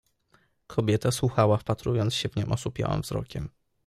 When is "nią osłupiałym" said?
2.35-3.01